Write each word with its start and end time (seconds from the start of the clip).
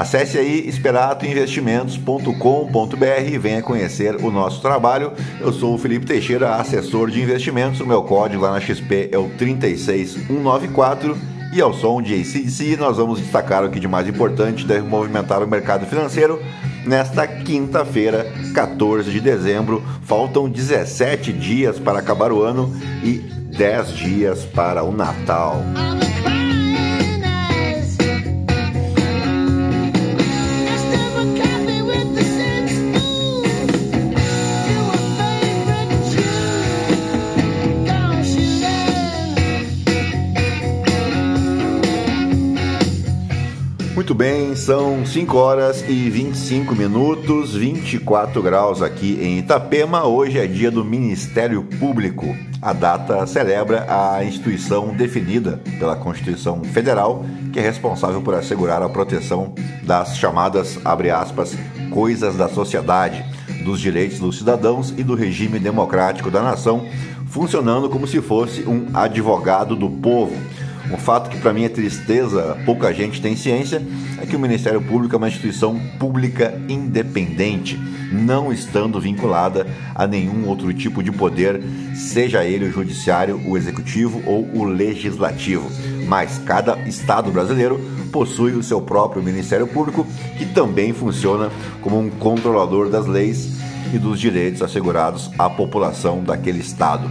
Acesse 0.00 0.36
aí 0.38 0.66
esperatoinvestimentos.com.br 0.66 3.30
e 3.30 3.36
venha 3.36 3.60
conhecer 3.60 4.16
o 4.16 4.30
nosso 4.30 4.62
trabalho. 4.62 5.12
Eu 5.38 5.52
sou 5.52 5.74
o 5.74 5.78
Felipe 5.78 6.06
Teixeira, 6.06 6.54
assessor 6.54 7.10
de 7.10 7.20
investimentos. 7.20 7.80
O 7.80 7.86
meu 7.86 8.02
código 8.02 8.42
lá 8.42 8.52
na 8.52 8.60
XP 8.60 9.10
é 9.12 9.18
o 9.18 9.28
36194. 9.28 11.18
E 11.52 11.60
ao 11.60 11.74
som 11.74 12.00
de 12.00 12.14
ACDC, 12.14 12.78
nós 12.78 12.96
vamos 12.96 13.20
destacar 13.20 13.62
o 13.62 13.68
que 13.68 13.78
de 13.78 13.86
mais 13.86 14.08
importante 14.08 14.64
deve 14.64 14.88
movimentar 14.88 15.42
o 15.42 15.46
mercado 15.46 15.84
financeiro 15.84 16.42
nesta 16.86 17.26
quinta-feira, 17.26 18.24
14 18.54 19.10
de 19.10 19.20
dezembro. 19.20 19.84
Faltam 20.04 20.48
17 20.48 21.30
dias 21.30 21.78
para 21.78 21.98
acabar 21.98 22.32
o 22.32 22.42
ano 22.42 22.74
e 23.04 23.18
10 23.54 23.90
dias 23.90 24.46
para 24.46 24.82
o 24.82 24.92
Natal. 24.92 25.62
São 44.60 45.06
5 45.06 45.38
horas 45.38 45.82
e 45.88 46.10
25 46.10 46.74
minutos, 46.74 47.54
24 47.54 48.42
graus 48.42 48.82
aqui 48.82 49.18
em 49.18 49.38
Itapema. 49.38 50.04
Hoje 50.04 50.38
é 50.38 50.46
dia 50.46 50.70
do 50.70 50.84
Ministério 50.84 51.62
Público. 51.62 52.36
A 52.60 52.74
data 52.74 53.26
celebra 53.26 53.86
a 53.88 54.22
instituição 54.22 54.88
definida 54.88 55.62
pela 55.78 55.96
Constituição 55.96 56.62
Federal, 56.62 57.24
que 57.54 57.58
é 57.58 57.62
responsável 57.62 58.20
por 58.20 58.34
assegurar 58.34 58.82
a 58.82 58.88
proteção 58.90 59.54
das 59.82 60.18
chamadas, 60.18 60.78
abre 60.84 61.10
aspas, 61.10 61.56
coisas 61.90 62.36
da 62.36 62.48
sociedade, 62.48 63.24
dos 63.64 63.80
direitos 63.80 64.18
dos 64.18 64.36
cidadãos 64.36 64.90
e 64.90 65.02
do 65.02 65.14
regime 65.14 65.58
democrático 65.58 66.30
da 66.30 66.42
nação, 66.42 66.86
funcionando 67.28 67.88
como 67.88 68.06
se 68.06 68.20
fosse 68.20 68.60
um 68.68 68.88
advogado 68.92 69.74
do 69.74 69.88
povo 69.88 70.36
um 70.92 70.96
fato 70.96 71.30
que 71.30 71.38
para 71.38 71.52
mim 71.52 71.64
é 71.64 71.68
tristeza, 71.68 72.58
pouca 72.64 72.92
gente 72.92 73.22
tem 73.22 73.36
ciência, 73.36 73.80
é 74.20 74.26
que 74.26 74.34
o 74.34 74.40
Ministério 74.40 74.82
Público 74.82 75.14
é 75.14 75.18
uma 75.18 75.28
instituição 75.28 75.78
pública 75.98 76.60
independente, 76.68 77.78
não 78.12 78.52
estando 78.52 79.00
vinculada 79.00 79.66
a 79.94 80.06
nenhum 80.06 80.48
outro 80.48 80.72
tipo 80.74 81.02
de 81.02 81.12
poder, 81.12 81.62
seja 81.94 82.44
ele 82.44 82.66
o 82.66 82.72
judiciário, 82.72 83.40
o 83.46 83.56
executivo 83.56 84.20
ou 84.26 84.48
o 84.52 84.64
legislativo. 84.64 85.70
Mas 86.06 86.38
cada 86.38 86.76
estado 86.88 87.30
brasileiro 87.30 87.80
possui 88.10 88.52
o 88.52 88.62
seu 88.62 88.80
próprio 88.80 89.22
Ministério 89.22 89.68
Público, 89.68 90.04
que 90.36 90.46
também 90.46 90.92
funciona 90.92 91.50
como 91.80 91.98
um 91.98 92.10
controlador 92.10 92.90
das 92.90 93.06
leis 93.06 93.60
e 93.94 93.98
dos 93.98 94.18
direitos 94.18 94.60
assegurados 94.60 95.30
à 95.38 95.48
população 95.48 96.22
daquele 96.22 96.58
estado. 96.58 97.08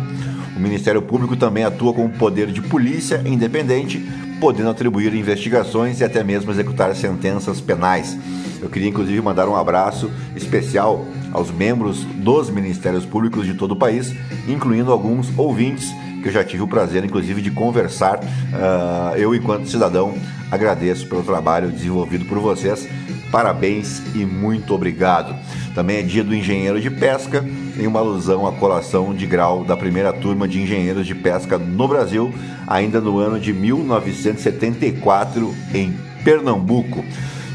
O 0.59 0.61
Ministério 0.61 1.01
Público 1.01 1.37
também 1.37 1.63
atua 1.63 1.93
como 1.93 2.09
poder 2.09 2.47
de 2.47 2.61
polícia 2.61 3.23
independente, 3.25 4.05
podendo 4.41 4.69
atribuir 4.69 5.13
investigações 5.13 6.01
e 6.01 6.03
até 6.03 6.21
mesmo 6.21 6.51
executar 6.51 6.93
sentenças 6.97 7.61
penais. 7.61 8.17
Eu 8.61 8.69
queria 8.69 8.89
inclusive 8.89 9.21
mandar 9.21 9.47
um 9.47 9.55
abraço 9.55 10.11
especial 10.35 11.05
aos 11.31 11.49
membros 11.49 12.03
dos 12.03 12.49
Ministérios 12.49 13.05
Públicos 13.05 13.45
de 13.45 13.53
todo 13.53 13.71
o 13.71 13.75
país, 13.77 14.13
incluindo 14.49 14.91
alguns 14.91 15.31
ouvintes 15.37 15.89
que 16.21 16.27
eu 16.27 16.33
já 16.33 16.43
tive 16.43 16.61
o 16.61 16.67
prazer, 16.67 17.05
inclusive, 17.05 17.41
de 17.41 17.51
conversar. 17.51 18.19
Uh, 18.19 19.15
eu, 19.15 19.33
enquanto 19.33 19.69
cidadão, 19.69 20.13
agradeço 20.51 21.07
pelo 21.07 21.23
trabalho 21.23 21.71
desenvolvido 21.71 22.25
por 22.25 22.37
vocês. 22.37 22.85
Parabéns 23.31 24.01
e 24.13 24.25
muito 24.25 24.75
obrigado. 24.75 25.33
Também 25.73 25.99
é 25.99 26.01
dia 26.01 26.23
do 26.23 26.35
engenheiro 26.35 26.81
de 26.81 26.89
pesca, 26.89 27.45
em 27.79 27.87
uma 27.87 27.99
alusão 27.99 28.45
à 28.45 28.51
colação 28.51 29.13
de 29.13 29.25
grau 29.25 29.63
da 29.63 29.77
primeira 29.77 30.11
turma 30.13 30.47
de 30.47 30.61
engenheiros 30.61 31.07
de 31.07 31.15
pesca 31.15 31.57
no 31.57 31.87
Brasil, 31.87 32.33
ainda 32.67 32.99
no 32.99 33.17
ano 33.19 33.39
de 33.39 33.53
1974, 33.53 35.55
em 35.73 35.93
Pernambuco. 36.23 37.03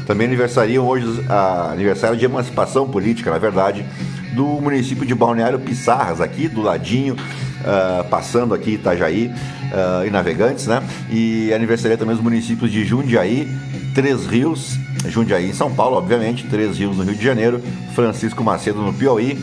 Também 0.05 0.27
aniversariam 0.27 0.87
hoje 0.87 1.23
a 1.29 1.71
aniversário 1.71 2.17
de 2.17 2.25
emancipação 2.25 2.87
política, 2.87 3.31
na 3.31 3.37
verdade, 3.37 3.85
do 4.33 4.45
município 4.45 5.05
de 5.05 5.15
Balneário 5.15 5.59
Pissarras, 5.59 6.21
aqui 6.21 6.47
do 6.47 6.61
ladinho, 6.61 7.15
uh, 7.15 8.03
passando 8.09 8.53
aqui 8.53 8.71
Itajaí 8.71 9.27
uh, 9.27 10.05
e 10.05 10.09
Navegantes, 10.09 10.67
né? 10.67 10.83
E 11.09 11.53
aniversaria 11.53 11.97
também 11.97 12.15
os 12.15 12.21
municípios 12.21 12.71
de 12.71 12.83
Jundiaí, 12.83 13.47
Três 13.93 14.25
Rios 14.25 14.77
Jundiaí 15.09 15.49
em 15.49 15.53
São 15.53 15.73
Paulo, 15.73 15.97
obviamente, 15.97 16.45
Três 16.47 16.77
Rios 16.77 16.97
no 16.97 17.03
Rio 17.03 17.15
de 17.15 17.23
Janeiro, 17.23 17.61
Francisco 17.93 18.43
Macedo 18.43 18.81
no 18.81 18.93
Piauí, 18.93 19.37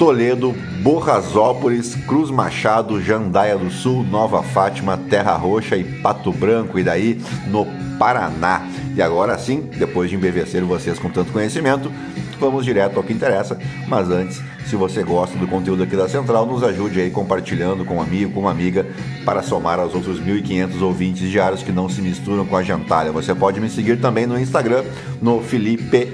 Toledo, 0.00 0.54
Borrasópolis, 0.82 1.94
Cruz 1.94 2.30
Machado, 2.30 3.02
Jandaia 3.02 3.58
do 3.58 3.70
Sul, 3.70 4.02
Nova 4.02 4.42
Fátima, 4.42 4.96
Terra 4.96 5.36
Roxa 5.36 5.76
e 5.76 5.84
Pato 5.84 6.32
Branco, 6.32 6.78
e 6.78 6.82
daí 6.82 7.20
no 7.48 7.66
Paraná. 7.98 8.66
E 8.96 9.02
agora 9.02 9.36
sim, 9.36 9.68
depois 9.76 10.08
de 10.08 10.16
embevecer 10.16 10.64
vocês 10.64 10.98
com 10.98 11.10
tanto 11.10 11.32
conhecimento, 11.32 11.92
vamos 12.40 12.64
direto 12.64 12.96
ao 12.96 13.02
que 13.02 13.12
interessa. 13.12 13.58
Mas 13.86 14.08
antes, 14.08 14.40
se 14.64 14.74
você 14.74 15.02
gosta 15.02 15.36
do 15.36 15.46
conteúdo 15.46 15.82
aqui 15.82 15.94
da 15.94 16.08
Central, 16.08 16.46
nos 16.46 16.62
ajude 16.62 16.98
aí 16.98 17.10
compartilhando 17.10 17.84
com 17.84 17.96
um 17.96 18.00
amigo, 18.00 18.32
com 18.32 18.40
uma 18.40 18.50
amiga, 18.50 18.86
para 19.26 19.42
somar 19.42 19.78
aos 19.78 19.94
outros 19.94 20.18
1.500 20.18 20.80
ouvintes 20.80 21.30
diários 21.30 21.62
que 21.62 21.72
não 21.72 21.90
se 21.90 22.00
misturam 22.00 22.46
com 22.46 22.56
a 22.56 22.62
gentalha. 22.62 23.12
Você 23.12 23.34
pode 23.34 23.60
me 23.60 23.68
seguir 23.68 24.00
também 24.00 24.26
no 24.26 24.40
Instagram, 24.40 24.82
no 25.20 25.42
Felipe_ST 25.42 26.06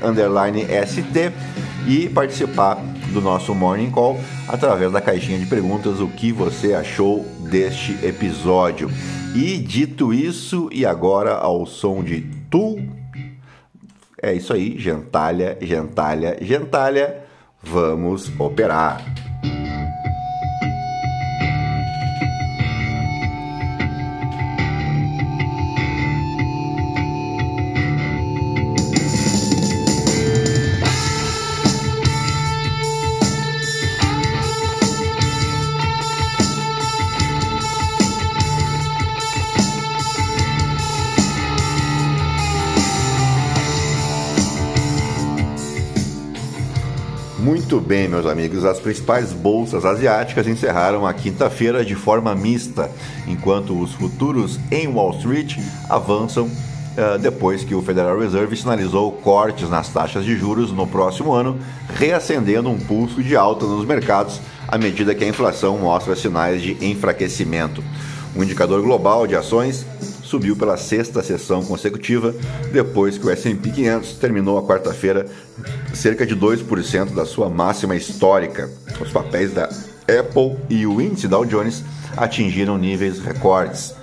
e 1.87 2.09
participar 2.09 2.83
do 3.13 3.21
nosso 3.21 3.55
Morning 3.55 3.91
Call 3.91 4.19
através 4.49 4.93
da 4.93 5.01
caixinha 5.01 5.39
de 5.39 5.47
perguntas 5.47 6.01
o 6.01 6.09
que 6.09 6.33
você 6.33 6.75
achou 6.75 7.25
deste 7.51 7.93
episódio. 8.05 8.91
E 9.35 9.59
dito 9.59 10.15
isso, 10.15 10.69
e 10.73 10.87
agora 10.87 11.35
ao 11.35 11.67
som 11.67 12.03
de 12.03 12.23
Tu. 12.51 12.79
É 14.23 14.33
isso 14.33 14.53
aí, 14.53 14.79
gentalha, 14.79 15.59
gentalha, 15.61 16.39
gentalha. 16.41 17.23
Vamos 17.63 18.31
operar. 18.39 19.26
Muito 47.47 47.81
bem, 47.81 48.09
meus 48.09 48.27
amigos. 48.27 48.65
As 48.65 48.81
principais 48.81 49.33
bolsas 49.33 49.85
asiáticas 49.85 50.49
encerraram 50.49 51.07
a 51.07 51.15
quinta-feira 51.15 51.85
de 51.85 51.95
forma 51.95 52.35
mista, 52.35 52.91
enquanto 53.25 53.81
os 53.81 53.93
futuros 53.93 54.59
em 54.69 54.89
Wall 54.89 55.13
Street 55.13 55.57
avançam 55.89 56.47
uh, 56.47 57.17
depois 57.21 57.63
que 57.63 57.73
o 57.73 57.81
Federal 57.81 58.19
Reserve 58.19 58.57
sinalizou 58.57 59.13
cortes 59.13 59.71
nas 59.71 59.89
taxas 59.89 60.25
de 60.25 60.37
juros 60.37 60.73
no 60.73 60.89
próximo 60.89 61.33
ano, 61.33 61.57
reacendendo 61.95 62.69
um 62.69 62.81
pulso 62.81 63.23
de 63.23 63.37
alta 63.37 63.65
nos 63.65 63.87
mercados 63.87 64.41
à 64.67 64.77
medida 64.77 65.15
que 65.15 65.23
a 65.23 65.29
inflação 65.29 65.79
mostra 65.79 66.17
sinais 66.17 66.61
de 66.61 66.77
enfraquecimento. 66.85 67.81
O 68.35 68.43
indicador 68.43 68.83
global 68.83 69.25
de 69.25 69.37
ações 69.37 69.87
subiu 70.27 70.57
pela 70.57 70.77
sexta 70.77 71.23
sessão 71.23 71.65
consecutiva, 71.65 72.35
depois 72.73 73.17
que 73.17 73.27
o 73.27 73.31
S&P 73.31 73.71
500 73.71 74.13
terminou 74.15 74.59
a 74.59 74.63
quarta-feira 74.63 75.27
cerca 75.95 76.27
de 76.27 76.37
2% 76.37 77.15
da 77.15 77.25
sua 77.25 77.49
máxima 77.49 77.97
histórica. 77.97 78.69
Os 79.01 79.11
papéis 79.11 79.53
da 79.53 79.65
Apple 79.65 80.57
e 80.69 80.87
o 80.87 81.01
índice 81.01 81.29
Dow 81.29 81.45
Jones 81.45 81.85
atingiram 82.17 82.77
níveis 82.77 83.21
recordes. 83.21 83.95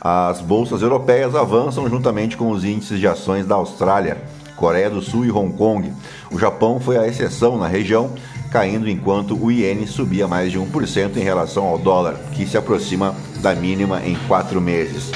As 0.00 0.40
bolsas 0.40 0.82
europeias 0.82 1.34
avançam 1.34 1.88
juntamente 1.88 2.36
com 2.36 2.50
os 2.50 2.64
índices 2.64 2.98
de 2.98 3.08
ações 3.08 3.46
da 3.46 3.54
Austrália, 3.54 4.18
Coreia 4.56 4.88
do 4.88 5.02
Sul 5.02 5.24
e 5.24 5.30
Hong 5.30 5.56
Kong. 5.56 5.92
O 6.30 6.38
Japão 6.38 6.80
foi 6.80 6.96
a 6.96 7.06
exceção 7.06 7.58
na 7.58 7.66
região, 7.66 8.12
caindo 8.50 8.88
enquanto 8.88 9.36
o 9.36 9.50
iene 9.50 9.86
subia 9.86 10.26
mais 10.26 10.50
de 10.50 10.58
1% 10.58 11.16
em 11.16 11.20
relação 11.20 11.64
ao 11.64 11.78
dólar, 11.78 12.14
que 12.32 12.46
se 12.46 12.56
aproxima 12.56 13.14
da 13.40 13.54
mínima 13.54 14.00
em 14.04 14.16
quatro 14.26 14.60
meses. 14.60 15.10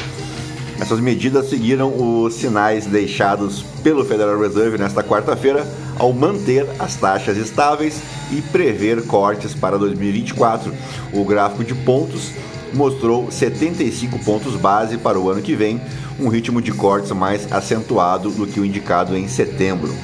Essas 0.81 0.99
medidas 0.99 1.51
seguiram 1.51 1.93
os 2.25 2.35
sinais 2.35 2.87
deixados 2.87 3.63
pelo 3.83 4.03
Federal 4.03 4.41
Reserve 4.41 4.79
nesta 4.79 5.03
quarta-feira 5.03 5.67
ao 5.99 6.11
manter 6.11 6.67
as 6.79 6.97
taxas 6.97 7.37
estáveis 7.37 8.01
e 8.33 8.41
prever 8.41 9.05
cortes 9.07 9.55
para 9.55 9.77
2024. 9.77 10.73
O 11.13 11.23
gráfico 11.23 11.63
de 11.63 11.75
pontos 11.75 12.33
mostrou 12.73 13.31
75 13.31 14.19
pontos 14.21 14.57
base 14.57 14.97
para 14.97 15.21
o 15.21 15.29
ano 15.29 15.43
que 15.43 15.55
vem, 15.55 15.79
um 16.19 16.29
ritmo 16.29 16.63
de 16.63 16.73
cortes 16.73 17.11
mais 17.13 17.53
acentuado 17.53 18.31
do 18.31 18.47
que 18.47 18.59
o 18.59 18.65
indicado 18.65 19.15
em 19.15 19.29
setembro. 19.29 19.95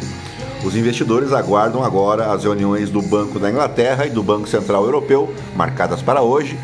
Os 0.63 0.77
investidores 0.77 1.33
aguardam 1.33 1.83
agora 1.83 2.33
as 2.33 2.45
reuniões 2.45 2.91
do 2.91 3.01
Banco 3.01 3.39
da 3.39 3.51
Inglaterra 3.51 4.07
e 4.07 4.11
do 4.11 4.23
Banco 4.23 4.49
Central 4.49 4.85
Europeu, 4.85 5.33
marcadas 5.55 6.03
para 6.03 6.21
hoje, 6.21 6.59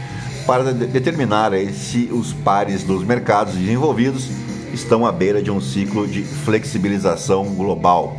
para 0.47 0.73
determinar 0.73 1.53
se 1.73 2.09
os 2.13 2.33
pares 2.33 2.83
dos 2.83 3.05
mercados 3.05 3.55
desenvolvidos 3.55 4.29
estão 4.73 5.07
à 5.07 5.13
beira 5.13 5.43
de 5.43 5.51
um 5.51 5.61
ciclo 5.61 6.07
de 6.07 6.23
flexibilização 6.23 7.55
global. 7.55 8.17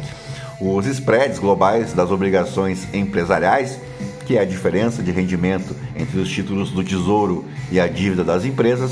Os 0.61 0.85
spreads 0.85 1.39
globais 1.39 1.93
das 1.93 2.11
obrigações 2.11 2.87
empresariais 2.93 3.79
que 4.25 4.37
é 4.37 4.41
a 4.41 4.45
diferença 4.45 5.03
de 5.03 5.11
rendimento 5.11 5.75
entre 5.95 6.19
os 6.19 6.29
títulos 6.29 6.71
do 6.71 6.83
Tesouro 6.83 7.45
e 7.71 7.79
a 7.79 7.87
dívida 7.87 8.23
das 8.23 8.45
empresas, 8.45 8.91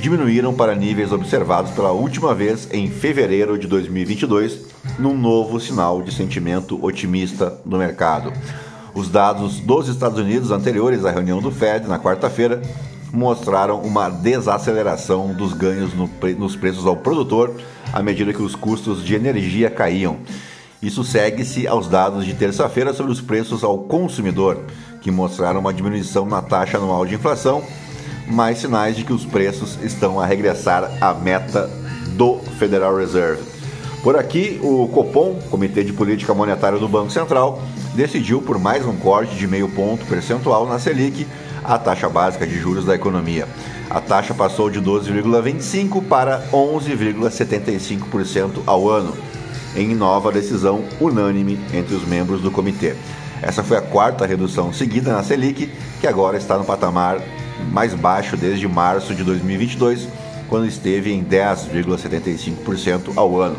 diminuíram 0.00 0.54
para 0.54 0.74
níveis 0.74 1.12
observados 1.12 1.72
pela 1.72 1.90
última 1.90 2.34
vez 2.34 2.68
em 2.72 2.88
fevereiro 2.88 3.58
de 3.58 3.66
2022, 3.66 4.60
num 4.98 5.16
novo 5.16 5.58
sinal 5.58 6.02
de 6.02 6.14
sentimento 6.14 6.82
otimista 6.84 7.58
no 7.64 7.78
mercado. 7.78 8.32
Os 8.98 9.08
dados 9.08 9.60
dos 9.60 9.86
Estados 9.86 10.18
Unidos 10.18 10.50
anteriores 10.50 11.04
à 11.04 11.12
reunião 11.12 11.40
do 11.40 11.52
Fed 11.52 11.86
na 11.86 12.00
quarta-feira 12.00 12.60
mostraram 13.12 13.80
uma 13.80 14.08
desaceleração 14.08 15.32
dos 15.32 15.52
ganhos 15.52 15.94
no 15.94 16.08
pre 16.08 16.34
nos 16.34 16.56
preços 16.56 16.84
ao 16.84 16.96
produtor 16.96 17.54
à 17.92 18.02
medida 18.02 18.32
que 18.32 18.42
os 18.42 18.56
custos 18.56 19.04
de 19.04 19.14
energia 19.14 19.70
caíam 19.70 20.16
isso 20.82 21.04
segue-se 21.04 21.68
aos 21.68 21.86
dados 21.86 22.24
de 22.24 22.34
terça-feira 22.34 22.92
sobre 22.92 23.12
os 23.12 23.20
preços 23.20 23.62
ao 23.62 23.78
consumidor, 23.78 24.64
que 25.00 25.12
mostraram 25.12 25.60
uma 25.60 25.72
diminuição 25.72 26.26
na 26.26 26.42
taxa 26.42 26.78
anual 26.78 27.06
de 27.06 27.14
inflação, 27.14 27.62
mais 28.26 28.58
sinais 28.58 28.96
de 28.96 29.04
que 29.04 29.12
os 29.12 29.24
preços 29.24 29.78
estão 29.80 30.18
a 30.18 30.26
regressar 30.26 30.90
à 31.00 31.14
meta 31.14 31.70
do 32.16 32.38
Federal 32.58 32.96
Reserve. 32.96 33.42
Por 34.02 34.16
aqui, 34.16 34.60
o 34.62 34.88
Copom, 34.88 35.40
Comitê 35.50 35.82
de 35.82 35.92
Política 35.92 36.32
Monetária 36.32 36.78
do 36.78 36.88
Banco 36.88 37.10
Central, 37.10 37.60
decidiu 37.94 38.42
por 38.42 38.58
mais 38.58 38.86
um 38.86 38.96
corte 38.96 39.34
de 39.34 39.46
meio 39.46 39.68
ponto 39.68 40.04
percentual 40.06 40.66
na 40.66 40.78
Selic, 40.78 41.26
a 41.64 41.78
taxa 41.78 42.08
básica 42.08 42.46
de 42.46 42.58
juros 42.58 42.84
da 42.84 42.94
economia. 42.94 43.48
A 43.90 44.00
taxa 44.00 44.34
passou 44.34 44.70
de 44.70 44.80
12,25% 44.80 46.06
para 46.06 46.42
11,75% 46.52 48.62
ao 48.66 48.88
ano 48.88 49.14
em 49.76 49.94
nova 49.94 50.32
decisão 50.32 50.84
unânime 51.00 51.58
entre 51.72 51.94
os 51.94 52.06
membros 52.06 52.40
do 52.40 52.50
comitê. 52.50 52.94
Essa 53.40 53.62
foi 53.62 53.76
a 53.76 53.82
quarta 53.82 54.26
redução 54.26 54.72
seguida 54.72 55.12
na 55.12 55.22
Selic, 55.22 55.70
que 56.00 56.06
agora 56.06 56.36
está 56.36 56.58
no 56.58 56.64
patamar 56.64 57.20
mais 57.70 57.94
baixo 57.94 58.36
desde 58.36 58.66
março 58.66 59.14
de 59.14 59.22
2022, 59.22 60.08
quando 60.48 60.66
esteve 60.66 61.12
em 61.12 61.24
10,75% 61.24 63.12
ao 63.16 63.40
ano. 63.40 63.56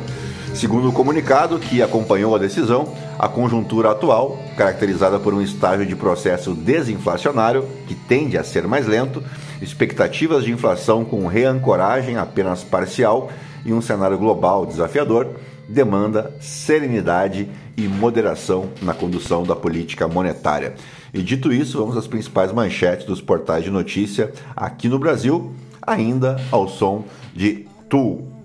Segundo 0.53 0.89
o 0.89 0.93
comunicado 0.93 1.57
que 1.57 1.81
acompanhou 1.81 2.35
a 2.35 2.39
decisão, 2.39 2.93
a 3.17 3.29
conjuntura 3.29 3.91
atual, 3.91 4.37
caracterizada 4.57 5.19
por 5.19 5.33
um 5.33 5.41
estágio 5.41 5.85
de 5.85 5.95
processo 5.95 6.53
desinflacionário 6.53 7.65
que 7.87 7.95
tende 7.95 8.37
a 8.37 8.43
ser 8.43 8.67
mais 8.67 8.85
lento, 8.85 9.23
expectativas 9.61 10.43
de 10.43 10.51
inflação 10.51 11.05
com 11.05 11.27
reancoragem 11.27 12.17
apenas 12.17 12.63
parcial 12.63 13.31
e 13.65 13.71
um 13.71 13.81
cenário 13.81 14.17
global 14.17 14.65
desafiador, 14.65 15.35
demanda 15.67 16.33
serenidade 16.41 17.47
e 17.77 17.87
moderação 17.87 18.69
na 18.81 18.93
condução 18.93 19.43
da 19.43 19.55
política 19.55 20.07
monetária. 20.07 20.73
E 21.13 21.21
dito 21.21 21.53
isso, 21.53 21.77
vamos 21.77 21.95
às 21.95 22.07
principais 22.07 22.51
manchetes 22.51 23.05
dos 23.05 23.21
portais 23.21 23.63
de 23.63 23.69
notícia 23.69 24.31
aqui 24.55 24.89
no 24.89 24.99
Brasil, 24.99 25.53
ainda 25.81 26.37
ao 26.51 26.67
som 26.67 27.05
de 27.33 27.65
Tu. 27.87 28.38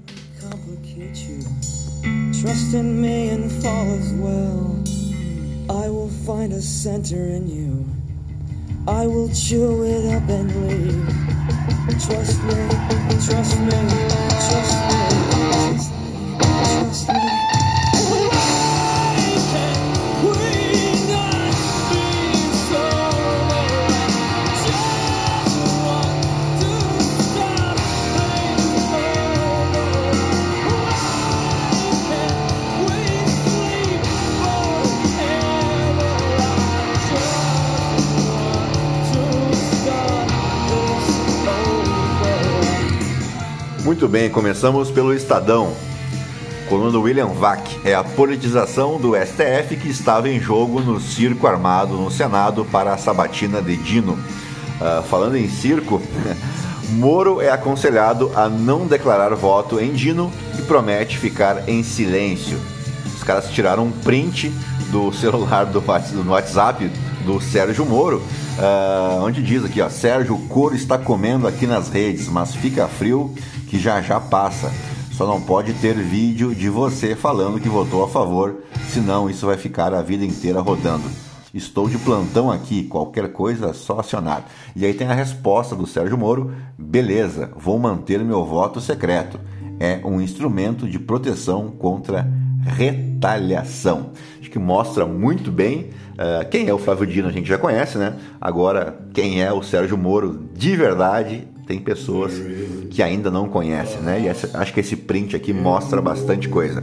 Trust 2.44 2.74
in 2.74 3.00
me 3.00 3.30
and 3.30 3.50
fall 3.50 3.86
as 3.94 4.12
well. 4.12 4.76
I 5.70 5.88
will 5.88 6.10
find 6.26 6.52
a 6.52 6.60
center 6.60 7.16
in 7.16 7.48
you. 7.48 7.86
I 8.86 9.06
will 9.06 9.30
chew 9.32 9.82
it 9.84 10.14
up 10.14 10.28
and 10.28 10.68
leave. 10.68 11.08
Trust 12.04 12.42
me, 12.42 12.68
trust 13.24 13.58
me, 13.60 13.70
trust 13.70 14.92
me. 14.92 15.03
Muito 43.84 44.08
bem, 44.08 44.30
começamos 44.30 44.90
pelo 44.90 45.12
Estadão. 45.12 45.70
Coluna 46.70 46.98
William 46.98 47.26
Vac 47.26 47.60
é 47.84 47.94
a 47.94 48.02
politização 48.02 48.98
do 48.98 49.12
STF 49.14 49.76
que 49.76 49.90
estava 49.90 50.26
em 50.26 50.40
jogo 50.40 50.80
no 50.80 50.98
circo 50.98 51.46
armado 51.46 51.94
no 51.94 52.10
Senado 52.10 52.64
para 52.64 52.94
a 52.94 52.96
sabatina 52.96 53.60
de 53.60 53.76
Dino. 53.76 54.14
Uh, 54.14 55.02
falando 55.02 55.36
em 55.36 55.46
circo, 55.50 56.00
Moro 56.96 57.42
é 57.42 57.50
aconselhado 57.50 58.32
a 58.34 58.48
não 58.48 58.86
declarar 58.86 59.34
voto 59.34 59.78
em 59.78 59.92
Dino 59.92 60.32
e 60.58 60.62
promete 60.62 61.18
ficar 61.18 61.68
em 61.68 61.82
silêncio. 61.82 62.58
Os 63.14 63.22
caras 63.22 63.50
tiraram 63.50 63.84
um 63.84 63.92
print 63.92 64.48
do 64.90 65.12
celular 65.12 65.66
do, 65.66 65.84
WhatsApp 66.30 66.90
do 67.26 67.38
Sérgio 67.38 67.84
Moro, 67.84 68.22
uh, 68.58 69.22
onde 69.22 69.42
diz 69.42 69.62
aqui, 69.62 69.82
ó, 69.82 69.90
Sérgio, 69.90 70.36
o 70.36 70.48
couro 70.48 70.74
está 70.74 70.96
comendo 70.96 71.46
aqui 71.46 71.66
nas 71.66 71.90
redes, 71.90 72.28
mas 72.28 72.54
fica 72.54 72.88
frio 72.88 73.34
que 73.74 73.80
já 73.80 74.00
já 74.00 74.20
passa. 74.20 74.72
Só 75.10 75.26
não 75.26 75.40
pode 75.40 75.72
ter 75.74 75.94
vídeo 75.96 76.54
de 76.54 76.68
você 76.68 77.16
falando 77.16 77.58
que 77.58 77.68
votou 77.68 78.04
a 78.04 78.08
favor, 78.08 78.60
senão 78.88 79.28
isso 79.28 79.46
vai 79.46 79.56
ficar 79.56 79.92
a 79.92 80.00
vida 80.00 80.24
inteira 80.24 80.60
rodando. 80.60 81.02
Estou 81.52 81.88
de 81.88 81.98
plantão 81.98 82.52
aqui, 82.52 82.84
qualquer 82.84 83.32
coisa 83.32 83.70
é 83.70 83.72
só 83.72 83.98
acionar. 83.98 84.44
E 84.76 84.86
aí 84.86 84.94
tem 84.94 85.08
a 85.08 85.12
resposta 85.12 85.74
do 85.74 85.88
Sérgio 85.88 86.16
Moro: 86.16 86.52
beleza, 86.78 87.50
vou 87.56 87.76
manter 87.76 88.24
meu 88.24 88.44
voto 88.44 88.80
secreto. 88.80 89.40
É 89.80 90.00
um 90.04 90.20
instrumento 90.20 90.88
de 90.88 91.00
proteção 91.00 91.72
contra 91.72 92.30
retaliação. 92.64 94.10
Acho 94.38 94.50
que 94.50 94.58
mostra 94.58 95.04
muito 95.04 95.50
bem 95.50 95.90
uh, 96.12 96.48
quem 96.48 96.68
é 96.68 96.72
o 96.72 96.78
Flávio 96.78 97.08
Dino, 97.08 97.26
a 97.26 97.32
gente 97.32 97.48
já 97.48 97.58
conhece, 97.58 97.98
né? 97.98 98.14
Agora, 98.40 99.00
quem 99.12 99.42
é 99.42 99.52
o 99.52 99.64
Sérgio 99.64 99.98
Moro 99.98 100.48
de 100.54 100.76
verdade 100.76 101.48
tem 101.66 101.78
pessoas 101.78 102.32
que 102.90 103.02
ainda 103.02 103.30
não 103.30 103.48
conhecem, 103.48 104.00
né? 104.00 104.20
E 104.20 104.28
essa, 104.28 104.58
acho 104.58 104.72
que 104.72 104.80
esse 104.80 104.96
print 104.96 105.34
aqui 105.34 105.52
mostra 105.52 106.00
bastante 106.00 106.48
coisa. 106.48 106.82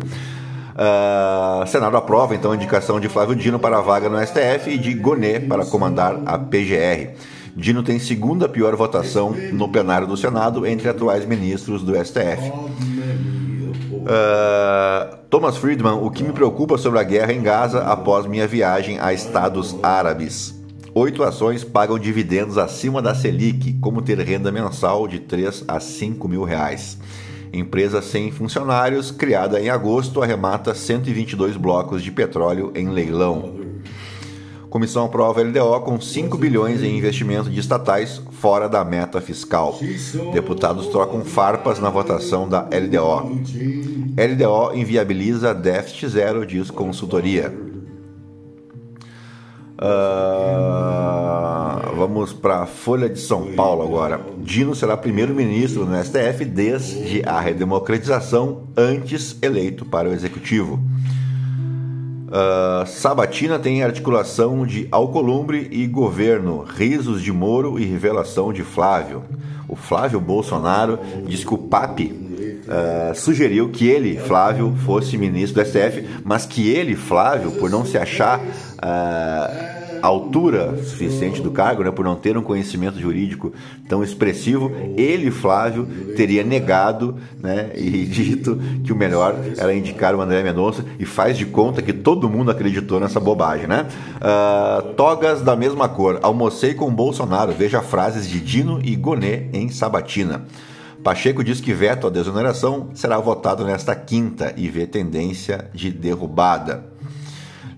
Uh, 0.72 1.68
Senado 1.68 1.98
aprova 1.98 2.34
então 2.34 2.52
a 2.52 2.56
indicação 2.56 3.00
de 3.00 3.10
Flávio 3.10 3.36
Dino 3.36 3.60
para 3.60 3.78
a 3.78 3.82
vaga 3.82 4.10
no 4.10 4.18
STF 4.26 4.70
e 4.70 4.78
de 4.78 4.94
Gonet 4.94 5.46
para 5.46 5.66
comandar 5.66 6.20
a 6.26 6.40
PGR. 6.40 7.12
Dino 7.56 7.84
tem 7.84 8.00
segunda 8.00 8.48
pior 8.48 8.76
votação 8.76 9.36
no 9.52 9.68
plenário 9.68 10.08
do 10.08 10.16
Senado 10.16 10.66
entre 10.66 10.88
atuais 10.88 11.26
ministros 11.26 11.84
do 11.84 11.94
STF. 11.94 12.50
Uh, 13.92 14.08
ah, 14.08 15.18
Thomas 15.30 15.58
Friedman, 15.58 16.00
o 16.02 16.10
que 16.10 16.24
me 16.24 16.32
preocupa 16.32 16.78
sobre 16.78 17.00
a 17.00 17.04
guerra 17.04 17.34
em 17.34 17.42
Gaza 17.42 17.82
após 17.84 18.26
minha 18.26 18.48
viagem 18.48 18.98
a 19.00 19.14
Estados 19.14 19.76
Árabes. 19.84 20.61
Oito 20.94 21.24
ações 21.24 21.64
pagam 21.64 21.98
dividendos 21.98 22.58
acima 22.58 23.02
da 23.02 23.16
Selic, 23.16 23.74
como 23.80 24.02
ter 24.02 24.20
renda 24.20 24.52
mensal 24.52 25.08
de 25.08 25.20
3 25.20 25.64
a 25.66 25.80
5 25.80 26.28
mil 26.28 26.44
reais. 26.44 26.98
Empresa 27.54 28.02
sem 28.02 28.30
funcionários, 28.30 29.10
criada 29.10 29.62
em 29.62 29.70
agosto, 29.70 30.22
arremata 30.22 30.76
122 30.76 31.56
blocos 31.56 32.04
de 32.04 32.12
petróleo 32.12 32.74
em 32.76 32.90
leilão. 32.90 33.56
Comissão 34.70 35.06
aprova 35.06 35.42
LDO 35.42 35.80
com 35.80 36.00
5 36.00 36.38
bilhões 36.38 36.84
em 36.84 36.98
investimento 36.98 37.50
de 37.50 37.62
estatais 37.62 38.22
fora 38.32 38.68
da 38.68 38.84
meta 38.84 39.22
fiscal. 39.22 39.80
Deputados 40.34 40.88
trocam 40.88 41.24
farpas 41.24 41.80
na 41.80 41.90
votação 41.90 42.50
da 42.50 42.64
LDO. 42.64 43.32
LDO 44.18 44.76
inviabiliza 44.76 45.54
déficit 45.54 46.10
zero, 46.10 46.46
diz 46.46 46.70
consultoria. 46.70 47.71
Uh, 49.82 49.88
vamos 51.96 52.32
para 52.34 52.60
a 52.60 52.66
Folha 52.68 53.10
de 53.10 53.20
São 53.20 53.54
Paulo 53.54 53.82
agora. 53.82 54.22
Dino 54.38 54.76
será 54.76 54.96
primeiro-ministro 54.96 55.86
no 55.86 56.04
STF 56.04 56.46
desde 56.46 57.24
a 57.26 57.40
redemocratização, 57.40 58.68
antes 58.78 59.36
eleito 59.42 59.84
para 59.84 60.08
o 60.08 60.14
executivo. 60.14 60.80
Uh, 62.28 62.86
Sabatina 62.86 63.58
tem 63.58 63.84
articulação 63.84 64.68
de 64.68 64.88
Alcolumbre 64.92 65.68
e 65.72 65.88
governo, 65.88 66.64
risos 66.64 67.24
de 67.24 67.34
Moro 67.34 67.80
e 67.80 67.84
revelação 67.84 68.54
de 68.54 68.64
Flávio. 68.64 69.24
O 69.68 69.76
Flávio 69.76 70.22
Bolsonaro 70.22 71.00
diz 71.26 71.44
que 71.44 71.54
o 71.54 71.58
Papi 71.58 72.14
uh, 72.68 73.16
sugeriu 73.16 73.70
que 73.70 73.88
ele, 73.88 74.18
Flávio, 74.18 74.76
fosse 74.86 75.18
ministro 75.18 75.62
do 75.62 75.68
STF, 75.68 76.08
mas 76.24 76.46
que 76.46 76.70
ele, 76.70 76.96
Flávio, 76.96 77.52
por 77.54 77.70
não 77.70 77.86
se 77.86 77.98
achar 77.98 78.40
altura 80.02 80.84
suficiente 80.84 81.42
do 81.42 81.52
cargo, 81.52 81.84
né, 81.84 81.92
por 81.92 82.04
não 82.04 82.16
ter 82.16 82.36
um 82.38 82.42
conhecimento 82.42 83.00
jurídico 83.00 83.54
tão 83.88 84.04
expressivo, 84.04 84.72
ele, 84.98 85.30
Flávio, 85.30 85.88
teria 86.16 86.44
negado 86.44 87.18
né, 87.42 87.72
e 87.76 88.06
dito 88.06 88.60
que 88.84 88.92
o 88.92 88.96
melhor 88.96 89.36
era 89.58 89.74
indicar 89.74 90.16
o 90.16 90.22
André 90.22 90.44
Mendonça 90.44 90.84
e 91.00 91.06
faz 91.06 91.38
de 91.38 91.46
conta 91.46 91.82
que 91.82 91.94
todo 91.94 92.30
mundo 92.30 92.52
acreditou 92.52 93.00
nessa 93.00 93.20
bobagem. 93.20 93.68
Né? 93.68 93.86
Uh, 94.18 94.94
togas 94.94 95.42
da 95.42 95.56
mesma 95.56 95.88
cor. 95.88 96.20
Almocei 96.22 96.74
com 96.74 96.94
Bolsonaro. 96.94 97.52
Veja 97.52 97.82
frases 97.82 98.28
de 98.28 98.40
Dino 98.40 98.80
e 98.84 98.96
Gonê 98.96 99.48
em 99.54 99.70
Sabatina. 99.70 100.46
Pacheco 101.04 101.44
diz 101.44 101.60
que 101.60 101.74
veto 101.74 102.08
à 102.08 102.10
desoneração 102.10 102.90
será 102.94 103.18
votado 103.18 103.66
nesta 103.66 103.96
quinta 103.96 104.54
e 104.56 104.70
vê 104.70 104.86
tendência 104.86 105.70
de 105.74 105.92
derrubada. 105.92 106.91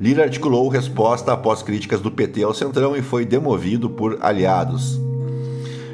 Lira 0.03 0.23
articulou 0.23 0.67
resposta 0.67 1.31
após 1.31 1.63
críticas 1.63 2.01
do 2.01 2.11
PT 2.11 2.43
ao 2.43 2.53
Centrão 2.53 2.93
e 2.93 3.01
foi 3.01 3.23
demovido 3.23 3.89
por 3.89 4.17
aliados. 4.19 4.99